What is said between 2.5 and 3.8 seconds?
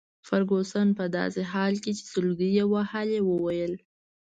يې وهلې وویل.